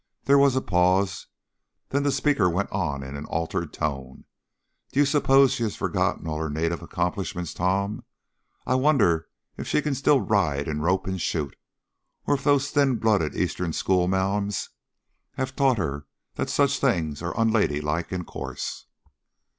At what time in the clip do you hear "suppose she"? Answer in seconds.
5.05-5.61